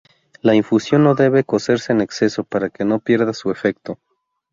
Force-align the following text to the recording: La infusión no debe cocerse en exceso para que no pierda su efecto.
La 0.41 0.55
infusión 0.55 1.03
no 1.03 1.13
debe 1.13 1.43
cocerse 1.43 1.93
en 1.93 2.01
exceso 2.01 2.43
para 2.43 2.71
que 2.71 2.83
no 2.83 2.99
pierda 3.01 3.33
su 3.33 3.51
efecto. 3.51 3.99